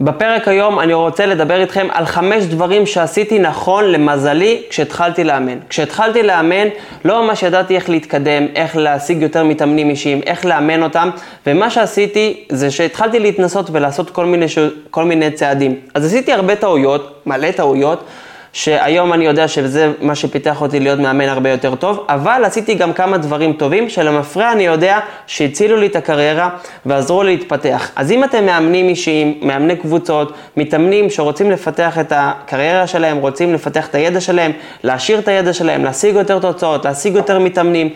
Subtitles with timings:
[0.00, 5.58] בפרק היום אני רוצה לדבר איתכם על חמש דברים שעשיתי נכון למזלי כשהתחלתי לאמן.
[5.68, 6.68] כשהתחלתי לאמן
[7.04, 11.10] לא ממש ידעתי איך להתקדם, איך להשיג יותר מתאמנים אישיים, איך לאמן אותם,
[11.46, 14.58] ומה שעשיתי זה שהתחלתי להתנסות ולעשות כל מיני, ש...
[14.90, 15.74] כל מיני צעדים.
[15.94, 18.04] אז עשיתי הרבה טעויות, מלא טעויות.
[18.52, 22.92] שהיום אני יודע שזה מה שפיתח אותי להיות מאמן הרבה יותר טוב, אבל עשיתי גם
[22.92, 26.48] כמה דברים טובים שלמפרע אני יודע שהצילו לי את הקריירה
[26.86, 27.90] ועזרו לי להתפתח.
[27.96, 33.86] אז אם אתם מאמנים אישיים, מאמני קבוצות, מתאמנים שרוצים לפתח את הקריירה שלהם, רוצים לפתח
[33.86, 34.52] את הידע שלהם,
[34.82, 37.88] להשאיר את הידע שלהם, להשיג יותר תוצאות, להשיג יותר מתאמנים,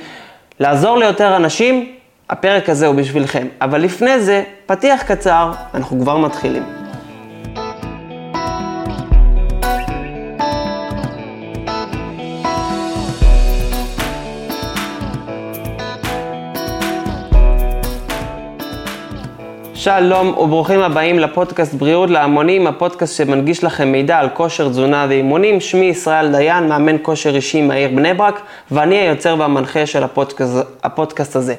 [0.61, 1.93] לעזור ליותר אנשים,
[2.31, 3.47] הפרק הזה הוא בשבילכם.
[3.61, 6.82] אבל לפני זה, פתיח קצר, אנחנו כבר מתחילים.
[19.83, 25.61] שלום וברוכים הבאים לפודקאסט בריאות להמונים, הפודקאסט שמנגיש לכם מידע על כושר, תזונה ואימונים.
[25.61, 28.41] שמי ישראל דיין, מאמן כושר אישי מהעיר בני ברק,
[28.71, 31.55] ואני היוצר והמנחה של הפודקאסט, הפודקאסט הזה.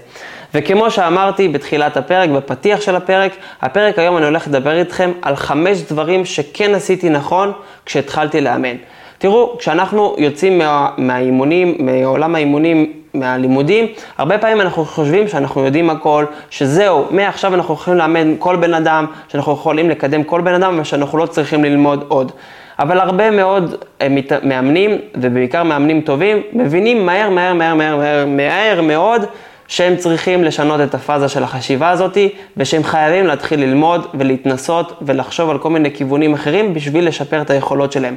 [0.54, 3.32] וכמו שאמרתי בתחילת הפרק, בפתיח של הפרק,
[3.62, 7.52] הפרק היום אני הולך לדבר איתכם על חמש דברים שכן עשיתי נכון
[7.86, 8.76] כשהתחלתי לאמן.
[9.18, 16.26] תראו, כשאנחנו יוצאים מה, מהאימונים, מעולם האימונים, מהלימודים, הרבה פעמים אנחנו חושבים שאנחנו יודעים הכל,
[16.50, 21.18] שזהו, מעכשיו אנחנו יכולים לאמן כל בן אדם, שאנחנו יכולים לקדם כל בן אדם ושאנחנו
[21.18, 22.32] לא צריכים ללמוד עוד.
[22.80, 24.08] אבל הרבה מאוד אה,
[24.44, 29.26] מאמנים, ובעיקר מאמנים טובים, מבינים מהר, מהר, מהר, מהר, מהר, מהר מאוד,
[29.68, 32.18] שהם צריכים לשנות את הפאזה של החשיבה הזאת,
[32.58, 37.92] ושהם חייבים להתחיל ללמוד ולהתנסות ולחשוב על כל מיני כיוונים אחרים בשביל לשפר את היכולות
[37.92, 38.16] שלהם.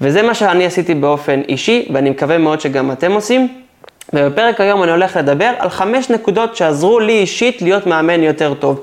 [0.00, 3.48] וזה מה שאני עשיתי באופן אישי, ואני מקווה מאוד שגם אתם עושים.
[4.12, 8.80] ובפרק היום אני הולך לדבר על חמש נקודות שעזרו לי אישית להיות מאמן יותר טוב.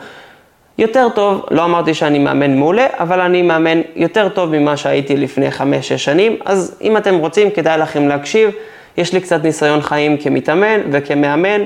[0.78, 5.52] יותר טוב, לא אמרתי שאני מאמן מעולה, אבל אני מאמן יותר טוב ממה שהייתי לפני
[5.52, 8.50] חמש-שש שנים, אז אם אתם רוצים, כדאי לכם להקשיב.
[8.98, 11.62] יש לי קצת ניסיון חיים כמתאמן וכמאמן,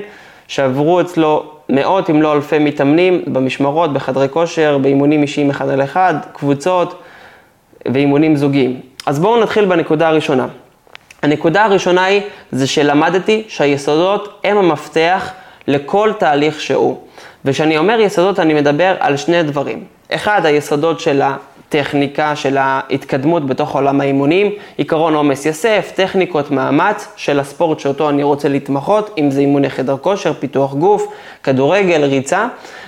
[0.48, 6.14] שעברו אצלו מאות אם לא אלפי מתאמנים במשמרות, בחדרי כושר, באימונים אישיים אחד על אחד,
[6.32, 7.02] קבוצות
[7.92, 8.80] ואימונים זוגיים.
[9.06, 10.46] אז בואו נתחיל בנקודה הראשונה.
[11.22, 12.22] הנקודה הראשונה היא,
[12.52, 15.32] זה שלמדתי שהיסודות הם המפתח
[15.66, 16.98] לכל תהליך שהוא.
[17.44, 19.84] וכשאני אומר יסודות, אני מדבר על שני דברים.
[20.10, 27.40] אחד, היסודות של הטכניקה, של ההתקדמות בתוך עולם האימונים, עיקרון עומס יסף, טכניקות מאמץ של
[27.40, 31.06] הספורט שאותו אני רוצה להתמחות, אם זה אימוני חדר כושר, פיתוח גוף,
[31.42, 32.46] כדורגל, ריצה,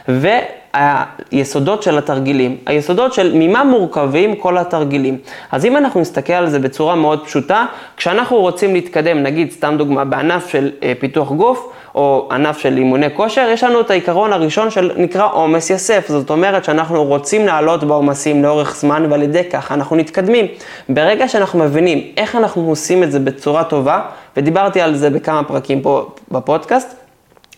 [0.09, 0.29] ו...
[0.75, 5.19] היסודות של התרגילים, היסודות של ממה מורכבים כל התרגילים.
[5.53, 7.67] אז אם אנחנו נסתכל על זה בצורה מאוד פשוטה,
[7.97, 13.07] כשאנחנו רוצים להתקדם, נגיד סתם דוגמה, בענף של אה, פיתוח גוף, או ענף של אימוני
[13.15, 16.09] כושר, יש לנו את העיקרון הראשון של נקרא עומס יסף.
[16.09, 20.47] זאת אומרת שאנחנו רוצים לעלות בעומסים לאורך זמן, ועל ידי כך אנחנו מתקדמים.
[20.89, 24.01] ברגע שאנחנו מבינים איך אנחנו עושים את זה בצורה טובה,
[24.37, 26.97] ודיברתי על זה בכמה פרקים פה בפודקאסט,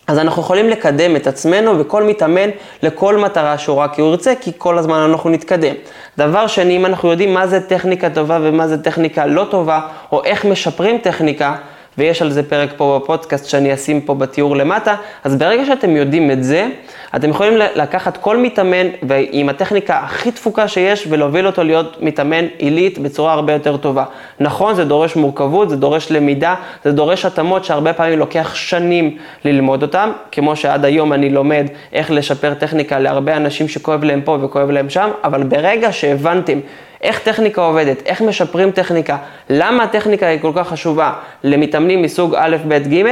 [0.07, 2.49] אז אנחנו יכולים לקדם את עצמנו וכל מתאמן
[2.83, 5.73] לכל מטרה שהוא רק ירצה, כי כל הזמן אנחנו נתקדם.
[6.17, 9.79] דבר שני, אם אנחנו יודעים מה זה טכניקה טובה ומה זה טכניקה לא טובה,
[10.11, 11.55] או איך משפרים טכניקה,
[11.97, 16.31] ויש על זה פרק פה בפודקאסט שאני אשים פה בתיאור למטה, אז ברגע שאתם יודעים
[16.31, 16.67] את זה,
[17.15, 22.99] אתם יכולים לקחת כל מתאמן ועם הטכניקה הכי תפוקה שיש ולהוביל אותו להיות מתאמן עילית
[22.99, 24.03] בצורה הרבה יותר טובה.
[24.39, 29.81] נכון, זה דורש מורכבות, זה דורש למידה, זה דורש התאמות שהרבה פעמים לוקח שנים ללמוד
[29.81, 34.69] אותם, כמו שעד היום אני לומד איך לשפר טכניקה להרבה אנשים שכואב להם פה וכואב
[34.69, 36.59] להם שם, אבל ברגע שהבנתם
[37.05, 39.17] איך טכניקה עובדת, איך משפרים טכניקה,
[39.49, 43.03] למה הטכניקה היא כל כך חשובה למתאמנים מסוג א', ב', ג',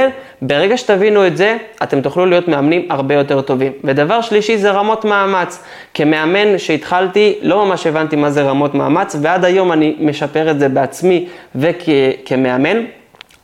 [0.42, 3.72] ברגע שתבינו את זה, אתם תוכלו להיות מאמנים הרבה יותר טובים.
[3.84, 5.62] ודבר שלישי זה רמות מאמץ.
[5.94, 10.68] כמאמן שהתחלתי, לא ממש הבנתי מה זה רמות מאמץ, ועד היום אני משפר את זה
[10.68, 12.84] בעצמי וכמאמן.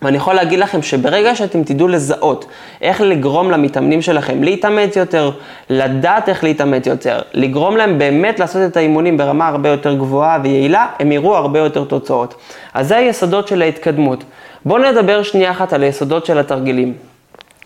[0.02, 2.44] ואני יכול להגיד לכם שברגע שאתם תדעו לזהות
[2.82, 5.30] איך לגרום למתאמנים שלכם להתאמץ יותר,
[5.70, 10.86] לדעת איך להתאמץ יותר, לגרום להם באמת לעשות את האימונים ברמה הרבה יותר גבוהה ויעילה,
[10.98, 12.34] הם יראו הרבה יותר תוצאות.
[12.74, 14.24] אז זה היסודות של ההתקדמות.
[14.64, 16.94] בואו נדבר שנייה אחת על היסודות של התרגילים.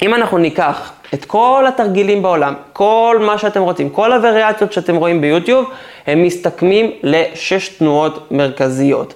[0.03, 5.21] אם אנחנו ניקח את כל התרגילים בעולם, כל מה שאתם רוצים, כל הווריאציות שאתם רואים
[5.21, 5.71] ביוטיוב,
[6.07, 9.15] הם מסתכמים לשש תנועות מרכזיות.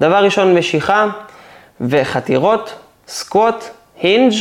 [0.00, 1.06] דבר ראשון, משיכה.
[1.80, 2.74] וחתירות,
[3.08, 3.64] squat,
[4.00, 4.32] hinge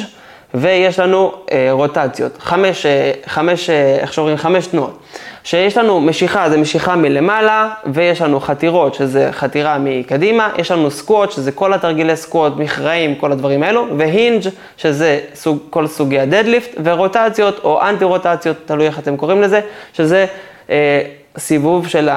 [0.54, 5.00] ויש לנו אה, רוטציות, חמש, אה, חמש, אה, איך שאומרים, חמש תנועות.
[5.44, 11.32] שיש לנו משיכה, זה משיכה מלמעלה, ויש לנו חתירות, שזה חתירה מקדימה, יש לנו squat,
[11.32, 14.44] שזה כל התרגילי squat, מכרעים, כל הדברים האלו, ו hinge,
[14.78, 19.62] שזה סוג, כל סוגי ה deadlift, ורוטציות או אנטי רוטציות, תלוי איך אתם קוראים לזה,
[19.94, 20.26] שזה
[20.70, 21.02] אה,
[21.38, 22.10] סיבוב של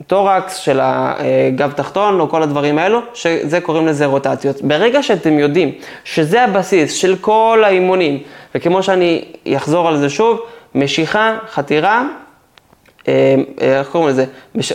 [0.00, 4.62] הטורקס, של הגב תחתון, או כל הדברים האלו, שזה קוראים לזה רוטציות.
[4.62, 5.72] ברגע שאתם יודעים
[6.04, 8.22] שזה הבסיס של כל האימונים,
[8.54, 9.24] וכמו שאני
[9.56, 10.40] אחזור על זה שוב,
[10.74, 12.04] משיכה, חתירה,
[13.08, 14.24] אה, אה, איך קוראים לזה?
[14.54, 14.72] מש...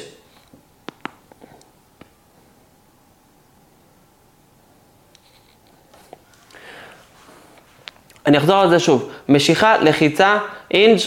[8.27, 10.37] אני אחזור על זה שוב, משיכה, לחיצה,
[10.71, 10.99] אינג',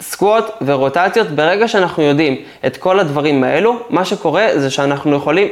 [0.00, 2.36] סקווט ורוטציות, ברגע שאנחנו יודעים
[2.66, 5.48] את כל הדברים האלו, מה שקורה זה שאנחנו יכולים...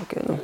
[0.00, 0.36] אוקיי.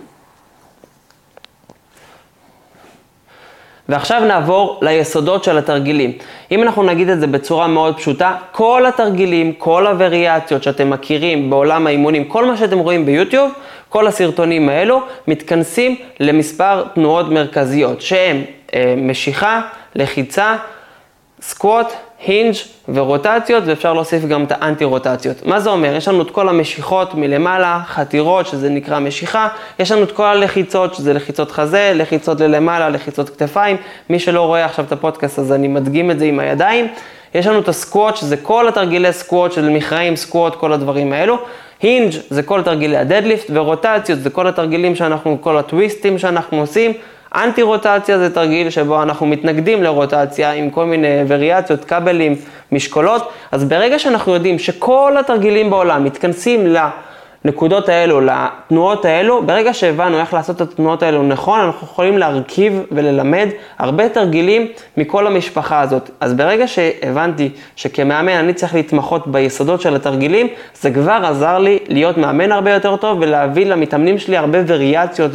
[3.90, 6.12] ועכשיו נעבור ליסודות של התרגילים.
[6.50, 11.86] אם אנחנו נגיד את זה בצורה מאוד פשוטה, כל התרגילים, כל הווריאציות שאתם מכירים בעולם
[11.86, 13.52] האימונים, כל מה שאתם רואים ביוטיוב,
[13.88, 18.42] כל הסרטונים האלו מתכנסים למספר תנועות מרכזיות, שהן
[18.74, 19.60] אה, משיכה,
[19.94, 20.56] לחיצה,
[21.40, 21.92] squat,
[22.26, 22.54] hinge
[22.88, 25.46] ורוטציות, ואפשר להוסיף גם את האנטי רוטציות.
[25.46, 25.94] מה זה אומר?
[25.96, 30.94] יש לנו את כל המשיכות מלמעלה, חתירות, שזה נקרא משיכה, יש לנו את כל הלחיצות,
[30.94, 33.76] שזה לחיצות חזה, לחיצות ללמעלה, לחיצות כתפיים.
[34.10, 36.88] מי שלא רואה עכשיו את הפודקאסט, אז אני מדגים את זה עם הידיים.
[37.34, 41.38] יש לנו את ה squat, שזה כל התרגילי squat של מכרעים, squat, כל הדברים האלו.
[41.82, 46.92] hinge זה כל תרגילי ה deadlift, ורוטציות זה כל התרגילים שאנחנו, כל הטוויסטים שאנחנו עושים.
[47.34, 52.36] אנטי רוטציה זה תרגיל שבו אנחנו מתנגדים לרוטציה עם כל מיני וריאציות, כבלים,
[52.72, 56.78] משקולות, אז ברגע שאנחנו יודעים שכל התרגילים בעולם מתכנסים ל...
[57.44, 62.82] לנקודות האלו, לתנועות האלו, ברגע שהבנו איך לעשות את התנועות האלו נכון, אנחנו יכולים להרכיב
[62.92, 63.48] וללמד
[63.78, 64.66] הרבה תרגילים
[64.96, 66.10] מכל המשפחה הזאת.
[66.20, 70.48] אז ברגע שהבנתי שכמאמן אני צריך להתמחות ביסודות של התרגילים,
[70.80, 75.30] זה כבר עזר לי להיות מאמן הרבה יותר טוב ולהביא למתאמנים שלי הרבה וריאציות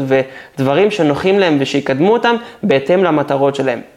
[0.58, 3.95] ודברים שנוחים להם ושיקדמו אותם בהתאם למטרות שלהם.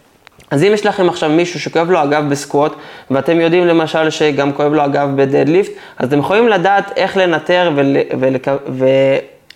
[0.50, 2.72] אז אם יש לכם עכשיו מישהו שכואב לו הגב בסקווט,
[3.10, 7.96] ואתם יודעים למשל שגם כואב לו הגב בדדליפט, אז אתם יכולים לדעת איך לנטר ול,
[8.20, 8.36] ול,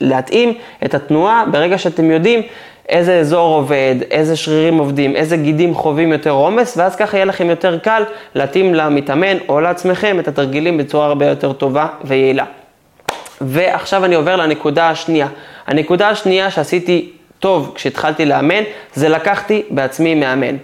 [0.00, 0.55] ולהתאים
[0.85, 2.43] את התנועה ברגע שאתם יודעים
[2.89, 7.50] איזה אזור עובד, איזה שרירים עובדים, איזה גידים חווים יותר עומס, ואז ככה יהיה לכם
[7.50, 8.03] יותר קל
[8.35, 12.44] להתאים למתאמן או לעצמכם את התרגילים בצורה הרבה יותר טובה ויעילה.
[13.41, 15.29] ועכשיו אני עובר לנקודה השנייה.
[15.67, 18.62] הנקודה השנייה שעשיתי טוב כשהתחלתי לאמן,
[18.94, 20.56] זה לקחתי בעצמי מאמן.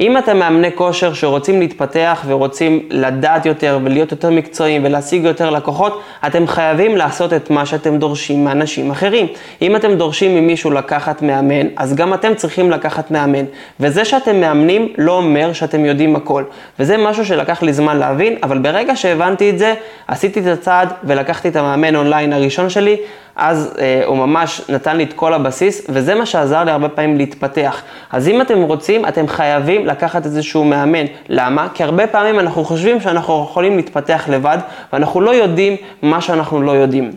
[0.00, 6.00] אם אתם מאמני כושר שרוצים להתפתח ורוצים לדעת יותר ולהיות יותר מקצועיים ולהשיג יותר לקוחות,
[6.26, 9.26] אתם חייבים לעשות את מה שאתם דורשים מאנשים אחרים.
[9.62, 13.44] אם אתם דורשים ממישהו לקחת מאמן, אז גם אתם צריכים לקחת מאמן.
[13.80, 16.44] וזה שאתם מאמנים לא אומר שאתם יודעים הכל.
[16.78, 19.74] וזה משהו שלקח לי זמן להבין, אבל ברגע שהבנתי את זה,
[20.08, 22.96] עשיתי את הצעד ולקחתי את המאמן אונליין הראשון שלי.
[23.36, 27.16] אז אה, הוא ממש נתן לי את כל הבסיס, וזה מה שעזר לי הרבה פעמים
[27.16, 27.82] להתפתח.
[28.12, 31.04] אז אם אתם רוצים, אתם חייבים לקחת איזשהו מאמן.
[31.28, 31.68] למה?
[31.74, 34.58] כי הרבה פעמים אנחנו חושבים שאנחנו יכולים להתפתח לבד,
[34.92, 37.12] ואנחנו לא יודעים מה שאנחנו לא יודעים.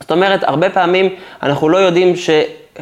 [0.00, 1.08] זאת אומרת, הרבה פעמים
[1.42, 2.30] אנחנו לא יודעים ש...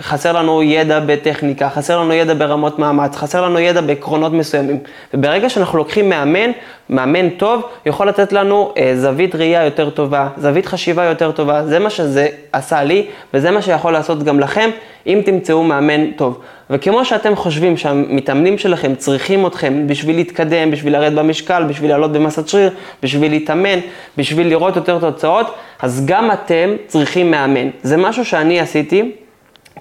[0.00, 4.78] חסר לנו ידע בטכניקה, חסר לנו ידע ברמות מאמץ, חסר לנו ידע בעקרונות מסוימים.
[5.14, 6.50] וברגע שאנחנו לוקחים מאמן,
[6.90, 11.66] מאמן טוב, יכול לתת לנו אה, זווית ראייה יותר טובה, זווית חשיבה יותר טובה.
[11.66, 14.70] זה מה שזה עשה לי, וזה מה שיכול לעשות גם לכם,
[15.06, 16.40] אם תמצאו מאמן טוב.
[16.70, 22.48] וכמו שאתם חושבים שהמתאמנים שלכם צריכים אתכם בשביל להתקדם, בשביל לרדת במשקל, בשביל לעלות במסת
[22.48, 22.70] שריר,
[23.02, 23.78] בשביל להתאמן,
[24.16, 27.68] בשביל לראות יותר תוצאות, אז גם אתם צריכים מאמן.
[27.82, 29.12] זה משהו שאני עשיתי.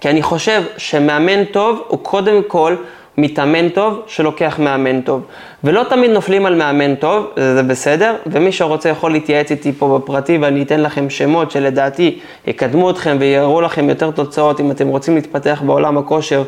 [0.01, 2.75] כי אני חושב שמאמן טוב הוא קודם כל
[3.17, 5.21] מתאמן טוב שלוקח מאמן טוב.
[5.63, 10.37] ולא תמיד נופלים על מאמן טוב, זה בסדר, ומי שרוצה יכול להתייעץ איתי פה בפרטי
[10.37, 15.61] ואני אתן לכם שמות שלדעתי יקדמו אתכם ויראו לכם יותר תוצאות אם אתם רוצים להתפתח
[15.65, 16.43] בעולם הכושר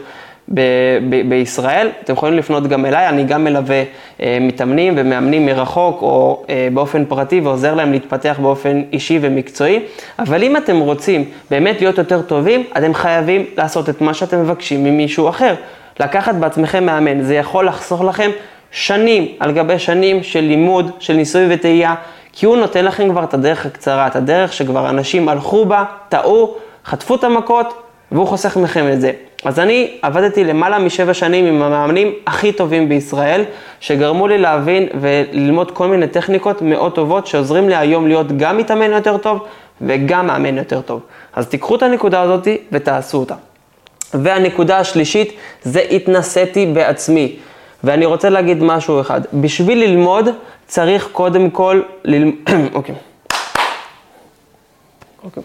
[0.53, 0.61] ב-
[1.09, 3.83] ב- בישראל, אתם יכולים לפנות גם אליי, אני גם מלווה
[4.21, 9.79] אה, מתאמנים ומאמנים מרחוק או אה, באופן פרטי ועוזר להם להתפתח באופן אישי ומקצועי,
[10.19, 14.83] אבל אם אתם רוצים באמת להיות יותר טובים, אתם חייבים לעשות את מה שאתם מבקשים
[14.83, 15.55] ממישהו אחר.
[15.99, 18.29] לקחת בעצמכם מאמן, זה יכול לחסוך לכם
[18.71, 21.95] שנים על גבי שנים של לימוד, של ניסוי וטעייה,
[22.33, 26.55] כי הוא נותן לכם כבר את הדרך הקצרה, את הדרך שכבר אנשים הלכו בה, טעו,
[26.85, 29.11] חטפו את המכות, והוא חוסך מכם את זה.
[29.45, 33.43] אז אני עבדתי למעלה משבע שנים עם המאמנים הכי טובים בישראל,
[33.79, 38.91] שגרמו לי להבין וללמוד כל מיני טכניקות מאוד טובות, שעוזרים לי היום להיות גם מתאמן
[38.91, 39.45] יותר טוב
[39.81, 41.01] וגם מאמן יותר טוב.
[41.33, 43.35] אז תיקחו את הנקודה הזאת ותעשו אותה.
[44.13, 47.35] והנקודה השלישית זה התנסיתי בעצמי.
[47.83, 50.29] ואני רוצה להגיד משהו אחד, בשביל ללמוד
[50.67, 52.35] צריך קודם כל ללמוד,
[52.73, 52.95] אוקיי.
[55.23, 55.43] אוקיי.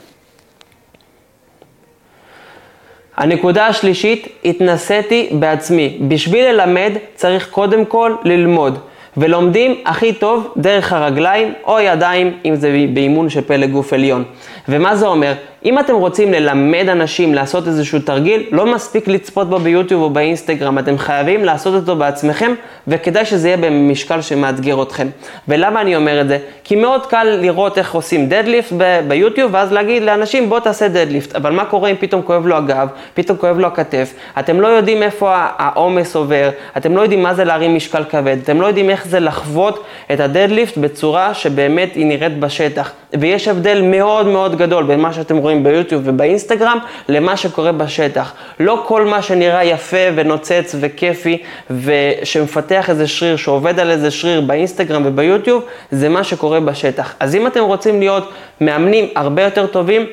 [3.17, 5.99] הנקודה השלישית, התנסיתי בעצמי.
[6.09, 8.79] בשביל ללמד צריך קודם כל ללמוד.
[9.17, 14.25] ולומדים הכי טוב דרך הרגליים או ידיים, אם זה באימון של פלג גוף עליון.
[14.69, 15.33] ומה זה אומר?
[15.65, 20.79] אם אתם רוצים ללמד אנשים לעשות איזשהו תרגיל, לא מספיק לצפות בו ביוטיוב או באינסטגרם,
[20.79, 22.55] אתם חייבים לעשות אותו בעצמכם,
[22.89, 25.09] וכדאי שזה יהיה במשקל שמאתגר אתכם.
[25.49, 26.39] ולמה אני אומר את זה?
[26.65, 28.73] כי מאוד קל לראות איך עושים דדליפט
[29.09, 32.89] ביוטיוב, ואז להגיד לאנשים בוא תעשה דדליפט, אבל מה קורה אם פתאום כואב לו הגב,
[33.15, 37.45] פתאום כואב לו הכתף, אתם לא יודעים איפה העומס עובר, אתם לא יודעים מה זה
[37.45, 42.41] להרים משקל כבד, אתם לא יודעים איך זה לחוות את הדדליפט בצורה שבאמת היא נראית
[42.41, 42.93] בשטח.
[43.21, 48.33] ויש הבדל מאוד מאוד גדול בין מה שאתם רואים ביוטיוב ובאינסטגרם למה שקורה בשטח.
[48.61, 55.03] לא כל מה שנראה יפה ונוצץ וכיפי ושמפתח איזה שריר, שעובד על איזה שריר באינסטגרם
[55.07, 57.15] וביוטיוב, זה מה שקורה בשטח.
[57.21, 58.31] אז אם אתם רוצים להיות
[58.61, 60.07] מאמנים הרבה יותר טובים,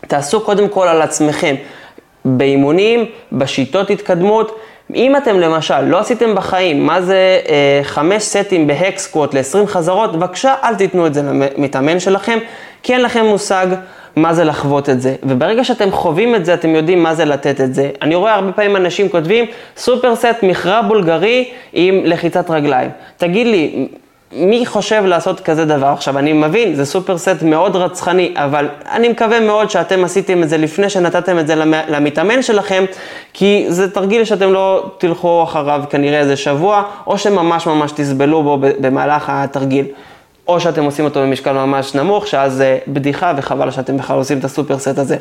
[0.00, 1.54] תעשו קודם כל על עצמכם.
[2.24, 4.60] באימונים, בשיטות התקדמות.
[4.94, 10.54] אם אתם למשל לא עשיתם בחיים מה זה אה, חמש סטים בהקסקווט ל-20 חזרות, בבקשה
[10.64, 12.38] אל תיתנו את זה למתאמן שלכם,
[12.82, 13.66] כי אין לכם מושג
[14.16, 15.14] מה זה לחוות את זה.
[15.22, 17.90] וברגע שאתם חווים את זה, אתם יודעים מה זה לתת את זה.
[18.02, 19.44] אני רואה הרבה פעמים אנשים כותבים,
[19.76, 22.90] סופר סט מכרע בולגרי עם לחיצת רגליים.
[23.16, 23.88] תגיד לי,
[24.32, 25.86] מי חושב לעשות כזה דבר?
[25.86, 30.48] עכשיו, אני מבין, זה סופר סט מאוד רצחני, אבל אני מקווה מאוד שאתם עשיתם את
[30.48, 31.54] זה לפני שנתתם את זה
[31.88, 32.84] למתאמן שלכם,
[33.32, 38.58] כי זה תרגיל שאתם לא תלכו אחריו כנראה איזה שבוע, או שממש ממש תסבלו בו
[38.60, 39.86] במהלך התרגיל.
[40.48, 44.44] או שאתם עושים אותו במשקל ממש נמוך, שאז זה בדיחה וחבל שאתם בכלל עושים את
[44.44, 45.16] ה super set הזה.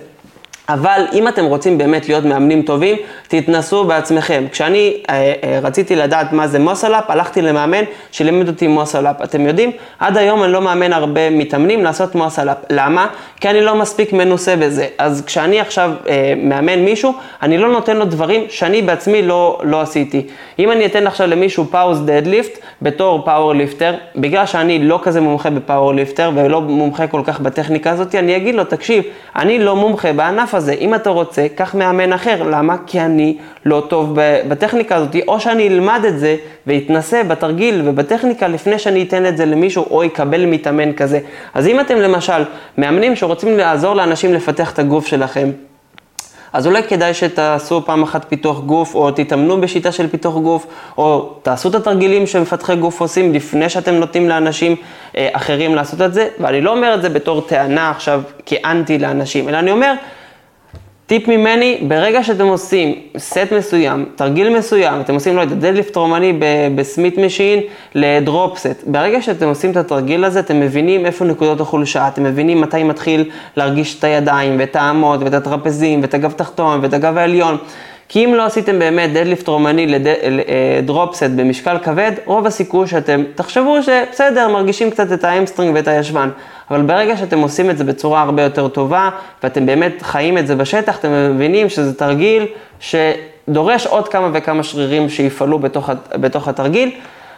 [0.70, 2.96] אבל אם אתם רוצים באמת להיות מאמנים טובים,
[3.28, 4.46] תתנסו בעצמכם.
[4.52, 9.16] כשאני אה, אה, רציתי לדעת מה זה muscle up, הלכתי למאמן שלימד אותי muscle up.
[9.24, 12.58] אתם יודעים, עד היום אני לא מאמן הרבה מתאמנים לעשות muscle up.
[12.70, 13.08] למה?
[13.42, 14.88] כי אני לא מספיק מנוסה בזה.
[14.98, 19.82] אז כשאני עכשיו אה, מאמן מישהו, אני לא נותן לו דברים שאני בעצמי לא, לא
[19.82, 20.28] עשיתי.
[20.60, 25.50] אם אני אתן עכשיו למישהו pause deadlift בתור power lifter, בגלל שאני לא כזה מומחה
[25.50, 29.04] ב power lifter ולא מומחה כל כך בטכניקה הזאת, אני אגיד לו, תקשיב,
[29.36, 32.44] אני לא מומחה בענף הזה, אם אתה רוצה, קח מאמן אחר.
[32.44, 32.76] למה?
[32.86, 36.36] כי אני לא טוב בטכניקה הזאת, או שאני אלמד את זה
[36.68, 41.20] ואתנסה בתרגיל ובטכניקה לפני שאני אתן את זה למישהו או יקבל מתאמן כזה.
[41.54, 42.44] אז אם אתם למשל
[42.78, 45.50] מאמנים שרוצים לעזור לאנשים לפתח את הגוף שלכם,
[46.54, 51.34] אז אולי כדאי שתעשו פעם אחת פיתוח גוף, או תתאמנו בשיטה של פיתוח גוף, או
[51.42, 54.76] תעשו את התרגילים שמפתחי גוף עושים לפני שאתם נותנים לאנשים
[55.18, 56.28] אה, אחרים לעשות את זה.
[56.40, 59.94] ואני לא אומר את זה בתור טענה עכשיו כאנטי לאנשים, אלא אני אומר,
[61.10, 66.40] טיפ ממני, ברגע שאתם עושים סט מסוים, תרגיל מסוים, אתם עושים, לא יודע, דדליפט רומני
[66.76, 67.60] ב Smith machine
[67.96, 72.24] ל drop set, ברגע שאתם עושים את התרגיל הזה, אתם מבינים איפה נקודות החולשה, אתם
[72.24, 77.18] מבינים מתי מתחיל להרגיש את הידיים ואת האמות ואת הטרפזים ואת הגב תחתון ואת הגב
[77.18, 77.58] העליון.
[78.10, 79.96] כי אם לא עשיתם באמת deadlift רומני
[80.80, 85.29] ל drop set אה, במשקל כבד, רוב הסיכוי שאתם תחשבו שבסדר, מרגישים קצת את ה
[85.29, 86.30] hamstring ואת הישבן.
[86.72, 89.10] אבל ברגע שאתם עושים את זה בצורה הרבה יותר טובה,
[89.44, 92.46] ואתם באמת חיים את זה בשטח, אתם מבינים שזה תרגיל
[92.80, 96.92] שדורש עוד כמה וכמה שרירים שיפעלו בתוך, בתוך התרגיל.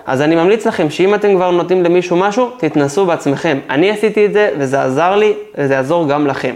[0.06, 3.60] אז אני ממליץ לכם שאם אתם כבר נותנים למישהו משהו, תתנסו בעצמכם.
[3.70, 6.56] אני עשיתי את זה וזה עזר לי וזה יעזור גם לכם.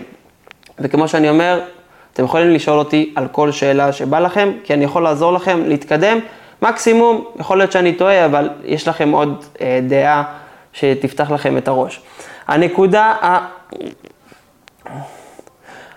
[0.79, 1.60] וכמו שאני אומר,
[2.15, 6.19] אתם יכולים לשאול אותי על כל שאלה שבא לכם, כי אני יכול לעזור לכם להתקדם.
[6.62, 10.24] מקסימום, יכול להיות שאני טועה, אבל יש לכם עוד אה, דעה
[10.74, 12.01] שתפתח לכם את הראש.
[12.48, 13.48] הנקודה, ה...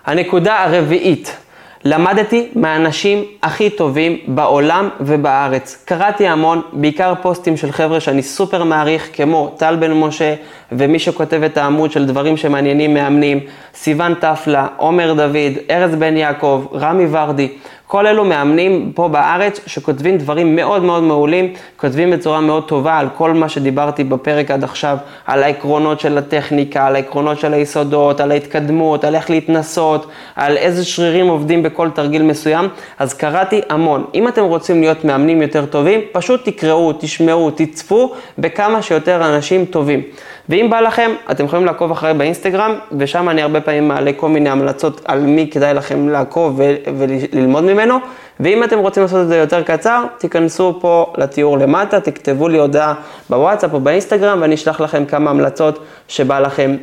[0.05, 1.37] הנקודה הרביעית,
[1.85, 5.83] למדתי מהאנשים הכי טובים בעולם ובארץ.
[5.85, 10.35] קראתי המון, בעיקר פוסטים של חבר'ה שאני סופר מעריך, כמו טל בן משה,
[10.71, 13.39] ומי שכותב את העמוד של דברים שמעניינים מאמנים,
[13.75, 17.49] סיון טפלה, עומר דוד, ארז בן יעקב, רמי ורדי.
[17.91, 23.07] כל אלו מאמנים פה בארץ שכותבים דברים מאוד מאוד מעולים, כותבים בצורה מאוד טובה על
[23.15, 28.31] כל מה שדיברתי בפרק עד עכשיו, על העקרונות של הטכניקה, על העקרונות של היסודות, על
[28.31, 32.67] ההתקדמות, על איך להתנסות, על איזה שרירים עובדים בכל תרגיל מסוים,
[32.99, 34.05] אז קראתי המון.
[34.13, 40.01] אם אתם רוצים להיות מאמנים יותר טובים, פשוט תקראו, תשמעו, תצפו בכמה שיותר אנשים טובים.
[40.49, 44.49] ואם בא לכם, אתם יכולים לעקוב אחריי באינסטגרם, ושם אני הרבה פעמים מעלה כל מיני
[44.49, 46.61] המלצות על מי כדאי לכם לעקוב
[46.97, 47.97] וללמוד ממנו.
[48.39, 52.93] ואם אתם רוצים לעשות את זה יותר קצר, תיכנסו פה לתיאור למטה, תכתבו לי הודעה
[53.29, 56.77] בוואטסאפ או באינסטגרם, ואני אשלח לכם כמה המלצות שבא לכם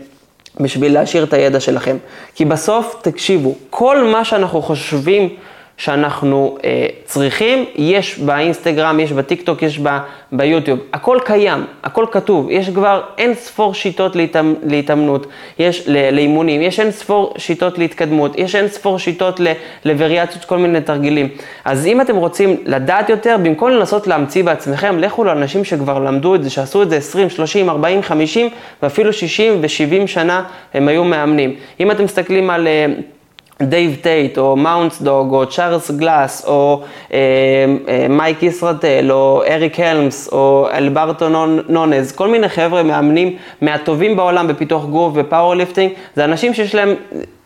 [0.61, 1.96] בשביל להשאיר את הידע שלכם.
[2.35, 5.28] כי בסוף, תקשיבו, כל מה שאנחנו חושבים
[5.76, 9.88] שאנחנו אה, צריכים, יש באינסטגרם, יש בטיקטוק, יש ב,
[10.33, 10.78] ביוטיוב.
[10.92, 12.50] הכל קיים, הכל כתוב.
[12.50, 15.26] יש כבר אין ספור שיטות להתאמ, להתאמנות,
[15.59, 19.40] יש לאימונים, יש אין ספור שיטות להתקדמות, יש אין ספור שיטות
[19.85, 21.28] לווריאציות, כל מיני תרגילים.
[21.64, 26.45] אז אם אתם רוצים לדעת יותר, במקום לנסות להמציא בעצמכם, לכו לאנשים שכבר למדו את
[26.45, 28.49] זה, שעשו את זה 20, 30, 40, 50
[28.83, 30.42] ואפילו 60 ו-70 שנה
[30.75, 31.56] הם היו מאמנים.
[31.80, 32.66] אם אתם מסתכלים על...
[32.66, 32.87] אה,
[33.63, 36.83] דייב טייט, או Mountain Dog, או צ'ארלס גלאס, או
[37.13, 37.19] אה,
[37.89, 41.29] אה, מייק איזרטל, או אריק הלמס, או אלברטו
[41.69, 46.95] נונז, כל מיני חבר'ה מאמנים מהטובים בעולם בפיתוח גוף ו powerlifting, זה אנשים שיש להם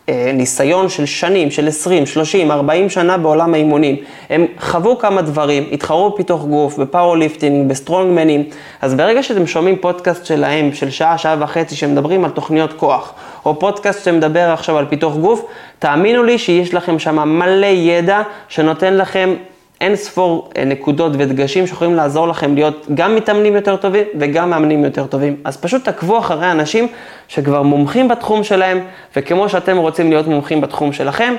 [0.09, 3.95] אה, ניסיון של שנים, של 20, 30, 40 שנה בעולם האימונים.
[4.29, 8.43] הם חוו כמה דברים, התחרו בפיתוח גוף, ב powerlifting, בסטרונגמנים,
[8.81, 13.13] אז ברגע שאתם שומעים פודקאסט שלהם, של שעה, שעה וחצי, שמדברים על תוכניות כוח,
[13.45, 15.45] או פודקאסט שמדבר עכשיו על פיתוח גוף,
[15.81, 19.33] תאמינו לי שיש לכם שם מלא ידע שנותן לכם
[19.81, 24.83] אין ספור אה, נקודות ודגשים שיכולים לעזור לכם להיות גם מתאמנים יותר טובים וגם מאמנים
[24.83, 25.35] יותר טובים.
[25.43, 26.87] אז פשוט תעקבו אחרי אנשים
[27.27, 28.79] שכבר מומחים בתחום שלהם,
[29.15, 31.33] וכמו שאתם רוצים להיות מומחים בתחום שלכם,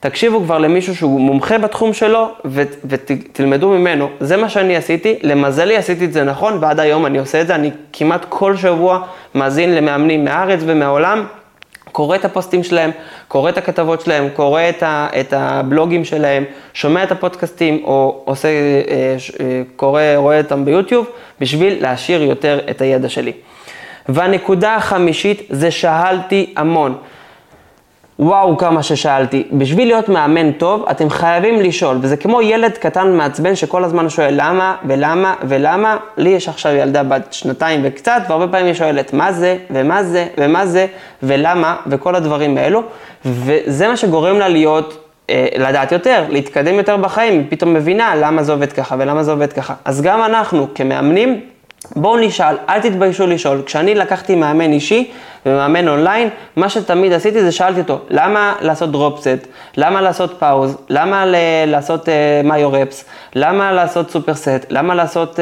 [0.00, 2.28] תקשיבו כבר למישהו שהוא מומחה בתחום שלו
[2.84, 4.08] ותלמדו ממנו.
[4.20, 7.54] זה מה שאני עשיתי, למזלי עשיתי את זה נכון ועד היום אני עושה את זה,
[7.54, 11.26] אני כמעט כל שבוע מאזין למאמנים מהארץ ומהעולם.
[11.92, 12.90] קורא את הפוסטים שלהם,
[13.28, 16.44] קורא את הכתבות שלהם, קורא את, ה, את הבלוגים שלהם,
[16.74, 21.06] שומע את הפודקאסטים או עושה, אה, אה, קורא, רואה אותם ביוטיוב,
[21.40, 23.32] בשביל להשאיר יותר את הידע שלי.
[24.08, 26.96] והנקודה החמישית זה שאלתי המון.
[28.18, 29.44] וואו, כמה ששאלתי.
[29.52, 34.34] בשביל להיות מאמן טוב, אתם חייבים לשאול, וזה כמו ילד קטן מעצבן שכל הזמן שואל
[34.36, 35.96] למה ולמה ולמה.
[36.16, 40.26] לי יש עכשיו ילדה בת שנתיים וקצת, והרבה פעמים היא שואלת מה זה ומה זה
[40.38, 40.86] ומה זה
[41.22, 42.82] ולמה וכל הדברים האלו,
[43.24, 44.98] וזה מה שגורם לה להיות
[45.30, 49.32] אה, לדעת יותר, להתקדם יותר בחיים, היא פתאום מבינה למה זה עובד ככה ולמה זה
[49.32, 49.74] עובד ככה.
[49.84, 51.40] אז גם אנחנו כמאמנים,
[51.96, 53.62] בואו נשאל, אל תתביישו לשאול.
[53.66, 55.10] כשאני לקחתי מאמן אישי
[55.46, 59.46] ומאמן אונליין, מה שתמיד עשיתי זה שאלתי אותו, למה לעשות drop set?
[59.76, 60.76] למה לעשות pause?
[60.88, 61.36] למה ל-
[61.66, 62.08] לעשות
[62.44, 63.00] myo reps?
[63.02, 64.66] אה, למה לעשות super set?
[64.70, 65.38] למה לעשות אה,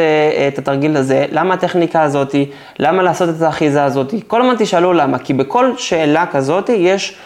[0.49, 1.26] את התרגיל הזה?
[1.32, 2.50] למה הטכניקה הזאתי?
[2.78, 4.20] למה לעשות את האחיזה הזאתי?
[4.26, 7.16] כל הזמן תשאלו למה, כי בכל שאלה כזאתי יש...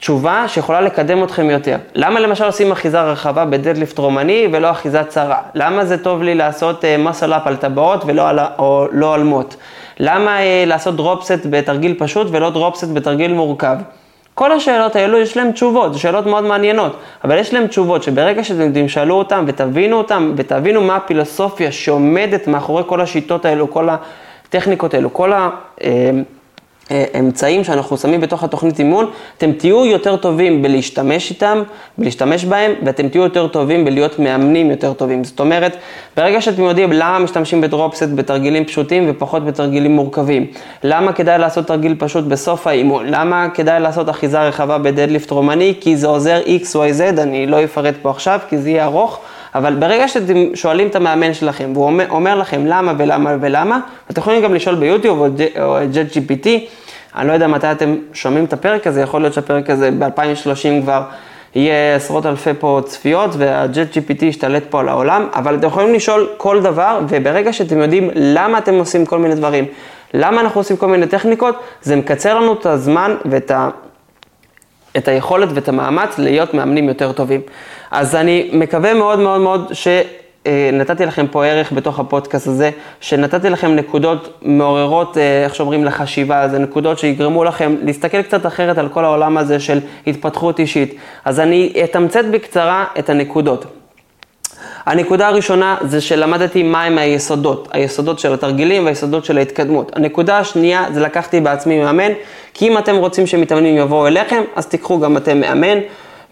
[0.00, 1.76] תשובה שיכולה לקדם אתכם יותר.
[1.94, 5.38] למה למשל עושים אחיזה רחבה ב deadlift רומני ולא אחיזה צרה?
[5.54, 9.54] למה זה טוב לי לעשות muscle up על טבעות ולא על, או לא על מוט?
[9.98, 13.76] למה uh, לעשות דרופסט בתרגיל פשוט ולא דרופסט בתרגיל מורכב?
[14.34, 18.44] כל השאלות האלו יש להן תשובות, זה שאלות מאוד מעניינות, אבל יש להן תשובות שברגע
[18.44, 23.88] שאתם תשאלו אותן ותבינו אותן ותבינו מה הפילוסופיה שעומדת מאחורי כל השיטות האלו, כל
[24.48, 25.50] הטכניקות האלו, כל ה...
[27.18, 31.62] אמצעים שאנחנו שמים בתוך התוכנית אימון, אתם תהיו יותר טובים בלהשתמש איתם,
[31.98, 35.24] בלהשתמש בהם, ואתם תהיו יותר טובים בלהיות מאמנים יותר טובים.
[35.24, 35.76] זאת אומרת,
[36.16, 40.46] ברגע שאתם יודעים למה משתמשים בדרופסט בתרגילים פשוטים ופחות בתרגילים מורכבים,
[40.84, 45.96] למה כדאי לעשות תרגיל פשוט בסוף האימון, למה כדאי לעשות אחיזה רחבה בדדליפט רומני, כי
[45.96, 49.20] זה עוזר XYZ, אני לא אפרט פה עכשיו כי זה יהיה ארוך.
[49.54, 54.20] אבל ברגע שאתם שואלים את המאמן שלכם, והוא אומר, אומר לכם למה ולמה ולמה, אתם
[54.20, 55.18] יכולים גם לשאול ביוטיוב
[55.60, 56.48] או את JetGPT,
[57.16, 61.02] אני לא יודע מתי אתם שומעים את הפרק הזה, יכול להיות שהפרק הזה ב-2030 כבר
[61.54, 66.28] יהיה עשרות אלפי פה צפיות וה-Jet GPT ישתלט פה על העולם, אבל אתם יכולים לשאול
[66.36, 69.64] כל דבר, וברגע שאתם יודעים למה אתם עושים כל מיני דברים,
[70.14, 73.68] למה אנחנו עושים כל מיני טכניקות, זה מקצר לנו את הזמן ואת ה...
[74.96, 77.40] את היכולת ואת המאמץ להיות מאמנים יותר טובים.
[77.90, 83.76] אז אני מקווה מאוד מאוד מאוד שנתתי לכם פה ערך בתוך הפודקאסט הזה, שנתתי לכם
[83.76, 89.04] נקודות מעוררות, אה, איך שאומרים, לחשיבה, זה נקודות שיגרמו לכם להסתכל קצת אחרת על כל
[89.04, 90.94] העולם הזה של התפתחות אישית.
[91.24, 93.64] אז אני אתמצת בקצרה את הנקודות.
[94.86, 99.92] הנקודה הראשונה זה שלמדתי מהם היסודות, היסודות של התרגילים והיסודות של ההתקדמות.
[99.96, 102.12] הנקודה השנייה זה לקחתי בעצמי מאמן,
[102.54, 105.78] כי אם אתם רוצים שמתאמנים יבואו אליכם, אז תיקחו גם אתם מאמן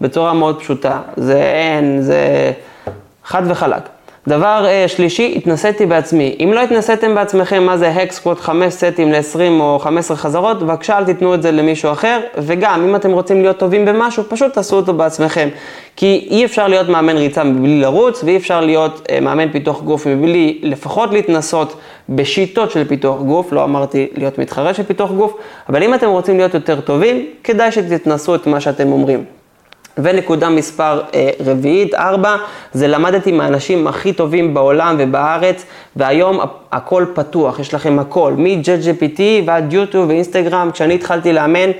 [0.01, 1.01] בצורה מאוד פשוטה.
[1.17, 2.53] זה אין, זה
[3.25, 3.83] חד וחלק.
[4.29, 6.37] דבר uh, שלישי, התנסיתי בעצמי.
[6.41, 11.05] אם לא התנסיתם בעצמכם מה זה הקסקווט 5 סטים ל-20 או 15 חזרות, בבקשה אל
[11.05, 14.95] תיתנו את זה למישהו אחר, וגם אם אתם רוצים להיות טובים במשהו, פשוט תעשו אותו
[14.95, 15.49] בעצמכם.
[15.97, 20.07] כי אי אפשר להיות מאמן ריצה מבלי לרוץ, ואי אפשר להיות uh, מאמן פיתוח גוף
[20.07, 21.77] מבלי לפחות להתנסות
[22.09, 25.35] בשיטות של פיתוח גוף, לא אמרתי להיות מתחרה של פיתוח גוף,
[25.69, 29.38] אבל אם אתם רוצים להיות יותר טובים, כדאי שתתנסו את מה שאתם אומרים.
[29.99, 32.37] ונקודה מספר אה, רביעית, ארבע,
[32.73, 35.65] זה למדתי מהאנשים הכי טובים בעולם ובארץ,
[35.97, 36.41] והיום
[36.73, 41.71] הכל פתוח, יש לכם הכל, מ-JGPT ועד יוטיוב ואינסטגרם, כשאני התחלתי לאמן,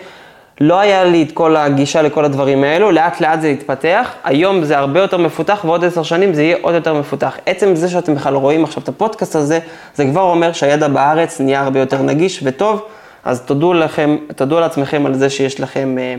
[0.61, 4.79] לא היה לי את כל הגישה לכל הדברים האלו, לאט לאט זה התפתח, היום זה
[4.79, 7.37] הרבה יותר מפותח ועוד עשר שנים זה יהיה עוד יותר מפותח.
[7.47, 9.59] עצם זה שאתם בכלל רואים עכשיו את הפודקאסט הזה,
[9.95, 12.83] זה כבר אומר שהידע בארץ נהיה הרבה יותר נגיש וטוב,
[13.25, 16.15] אז תודו לכם, תודו לעצמכם על זה שיש לכם אה,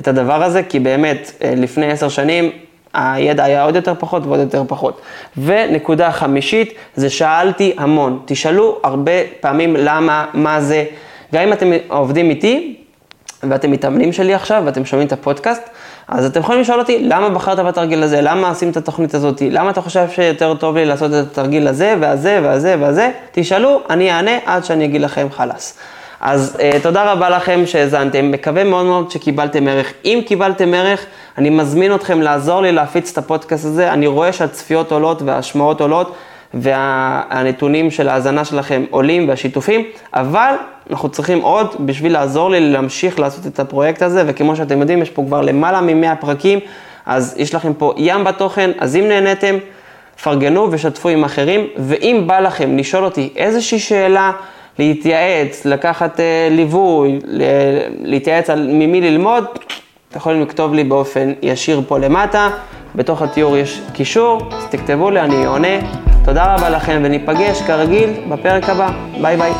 [0.00, 2.50] את הדבר הזה, כי באמת, אה, לפני עשר שנים
[2.94, 5.00] הידע היה עוד יותר פחות ועוד יותר פחות.
[5.38, 8.18] ונקודה חמישית, זה שאלתי המון.
[8.24, 10.84] תשאלו הרבה פעמים למה, מה זה.
[11.34, 12.76] גם אם אתם עובדים איתי,
[13.42, 15.62] ואתם מתאמנים שלי עכשיו, ואתם שומעים את הפודקאסט,
[16.08, 18.20] אז אתם יכולים לשאול אותי, למה בחרת בתרגיל הזה?
[18.20, 19.42] למה עושים את התוכנית הזאת?
[19.50, 23.10] למה אתה חושב שיותר טוב לי לעשות את התרגיל הזה, והזה, והזה, והזה?
[23.32, 25.78] תשאלו, אני אענה עד שאני אגיד לכם חלאס.
[26.24, 29.92] אז uh, תודה רבה לכם שהאזנתם, מקווה מאוד מאוד שקיבלתם ערך.
[30.04, 31.06] אם קיבלתם ערך,
[31.38, 33.92] אני מזמין אתכם לעזור לי להפיץ את הפודקאסט הזה.
[33.92, 36.14] אני רואה שהצפיות עולות וההשמעות עולות,
[36.54, 39.84] והנתונים של ההאזנה שלכם עולים והשיתופים,
[40.14, 40.54] אבל
[40.90, 45.10] אנחנו צריכים עוד בשביל לעזור לי להמשיך לעשות את הפרויקט הזה, וכמו שאתם יודעים, יש
[45.10, 46.58] פה כבר למעלה מ-100 פרקים,
[47.06, 49.54] אז יש לכם פה ים בתוכן, אז אם נהניתם,
[50.22, 54.32] פרגנו ושתפו עם אחרים, ואם בא לכם לשאול אותי איזושהי שאלה,
[54.78, 57.18] להתייעץ, לקחת uh, ליווי,
[58.02, 59.44] להתייעץ על ממי ללמוד,
[60.08, 62.48] אתם יכולים לכתוב לי באופן ישיר פה למטה,
[62.94, 65.78] בתוך התיאור יש קישור, אז תכתבו לי, אני עונה.
[66.24, 68.90] תודה רבה לכם וניפגש כרגיל בפרק הבא.
[69.22, 69.52] ביי ביי.